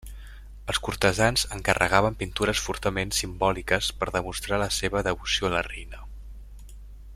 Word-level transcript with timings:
Els 0.71 0.77
cortesans 0.85 1.43
encarregaven 1.57 2.17
pintures 2.23 2.63
fortament 2.69 3.13
simbòliques 3.19 3.91
per 4.01 4.09
demostrar 4.17 4.61
la 4.65 4.71
seva 4.81 5.07
devoció 5.11 5.51
a 5.51 5.55
la 5.59 5.65
reina. 5.71 6.05